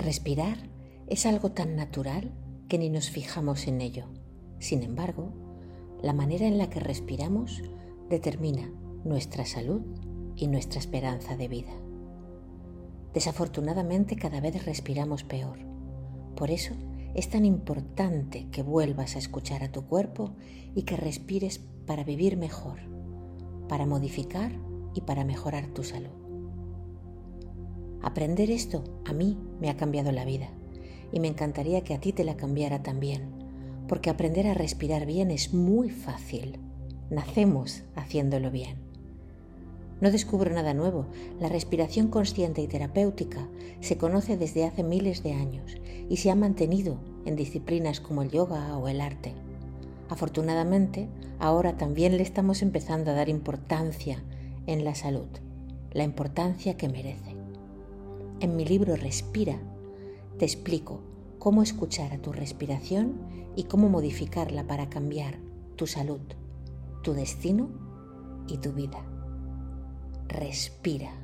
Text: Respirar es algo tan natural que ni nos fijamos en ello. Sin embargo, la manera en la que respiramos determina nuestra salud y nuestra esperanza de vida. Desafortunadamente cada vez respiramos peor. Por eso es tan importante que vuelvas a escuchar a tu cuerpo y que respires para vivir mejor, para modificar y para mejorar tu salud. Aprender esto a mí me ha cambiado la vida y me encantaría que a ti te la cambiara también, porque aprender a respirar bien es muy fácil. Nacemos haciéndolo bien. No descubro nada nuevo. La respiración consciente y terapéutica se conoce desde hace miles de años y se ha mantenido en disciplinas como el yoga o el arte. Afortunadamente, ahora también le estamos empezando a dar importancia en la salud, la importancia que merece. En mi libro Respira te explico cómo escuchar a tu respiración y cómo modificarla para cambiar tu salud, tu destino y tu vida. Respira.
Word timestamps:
Respirar 0.00 0.56
es 1.08 1.26
algo 1.26 1.52
tan 1.52 1.76
natural 1.76 2.32
que 2.68 2.78
ni 2.78 2.88
nos 2.88 3.10
fijamos 3.10 3.66
en 3.66 3.82
ello. 3.82 4.06
Sin 4.58 4.82
embargo, 4.82 5.34
la 6.02 6.14
manera 6.14 6.46
en 6.46 6.56
la 6.56 6.70
que 6.70 6.80
respiramos 6.80 7.62
determina 8.08 8.72
nuestra 9.04 9.44
salud 9.44 9.82
y 10.36 10.46
nuestra 10.46 10.80
esperanza 10.80 11.36
de 11.36 11.48
vida. 11.48 11.74
Desafortunadamente 13.12 14.16
cada 14.16 14.40
vez 14.40 14.64
respiramos 14.64 15.22
peor. 15.22 15.58
Por 16.34 16.50
eso 16.50 16.72
es 17.12 17.28
tan 17.28 17.44
importante 17.44 18.48
que 18.50 18.62
vuelvas 18.62 19.16
a 19.16 19.18
escuchar 19.18 19.62
a 19.62 19.70
tu 19.70 19.84
cuerpo 19.84 20.34
y 20.74 20.84
que 20.84 20.96
respires 20.96 21.58
para 21.58 22.04
vivir 22.04 22.38
mejor, 22.38 22.78
para 23.68 23.84
modificar 23.84 24.50
y 24.94 25.02
para 25.02 25.26
mejorar 25.26 25.66
tu 25.66 25.82
salud. 25.84 26.19
Aprender 28.02 28.50
esto 28.50 28.84
a 29.04 29.12
mí 29.12 29.38
me 29.60 29.68
ha 29.68 29.76
cambiado 29.76 30.10
la 30.12 30.24
vida 30.24 30.48
y 31.12 31.20
me 31.20 31.28
encantaría 31.28 31.82
que 31.82 31.94
a 31.94 32.00
ti 32.00 32.12
te 32.12 32.24
la 32.24 32.36
cambiara 32.36 32.82
también, 32.82 33.28
porque 33.88 34.10
aprender 34.10 34.46
a 34.46 34.54
respirar 34.54 35.06
bien 35.06 35.30
es 35.30 35.52
muy 35.52 35.90
fácil. 35.90 36.58
Nacemos 37.10 37.82
haciéndolo 37.96 38.50
bien. 38.50 38.90
No 40.00 40.10
descubro 40.10 40.52
nada 40.54 40.72
nuevo. 40.72 41.06
La 41.40 41.48
respiración 41.48 42.08
consciente 42.08 42.62
y 42.62 42.68
terapéutica 42.68 43.48
se 43.80 43.98
conoce 43.98 44.36
desde 44.36 44.64
hace 44.64 44.82
miles 44.82 45.22
de 45.22 45.34
años 45.34 45.76
y 46.08 46.16
se 46.16 46.30
ha 46.30 46.34
mantenido 46.34 46.98
en 47.26 47.36
disciplinas 47.36 48.00
como 48.00 48.22
el 48.22 48.30
yoga 48.30 48.78
o 48.78 48.88
el 48.88 49.00
arte. 49.00 49.34
Afortunadamente, 50.08 51.08
ahora 51.38 51.76
también 51.76 52.16
le 52.16 52.22
estamos 52.22 52.62
empezando 52.62 53.10
a 53.10 53.14
dar 53.14 53.28
importancia 53.28 54.22
en 54.66 54.84
la 54.84 54.94
salud, 54.94 55.28
la 55.92 56.04
importancia 56.04 56.76
que 56.76 56.88
merece. 56.88 57.29
En 58.40 58.56
mi 58.56 58.64
libro 58.64 58.96
Respira 58.96 59.60
te 60.40 60.46
explico 60.46 61.02
cómo 61.38 61.62
escuchar 61.62 62.14
a 62.14 62.22
tu 62.22 62.32
respiración 62.32 63.20
y 63.56 63.64
cómo 63.64 63.90
modificarla 63.90 64.66
para 64.66 64.88
cambiar 64.88 65.38
tu 65.76 65.86
salud, 65.86 66.22
tu 67.02 67.12
destino 67.12 67.68
y 68.48 68.56
tu 68.56 68.72
vida. 68.72 69.04
Respira. 70.28 71.19